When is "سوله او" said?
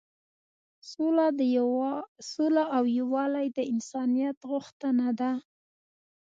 2.31-2.83